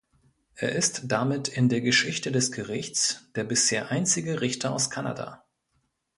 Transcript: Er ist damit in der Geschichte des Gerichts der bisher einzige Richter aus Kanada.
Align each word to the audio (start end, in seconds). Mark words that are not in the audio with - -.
Er 0.55 0.71
ist 0.71 1.03
damit 1.11 1.47
in 1.47 1.69
der 1.69 1.79
Geschichte 1.79 2.31
des 2.31 2.51
Gerichts 2.51 3.27
der 3.35 3.43
bisher 3.43 3.91
einzige 3.91 4.41
Richter 4.41 4.73
aus 4.73 4.89
Kanada. 4.89 5.45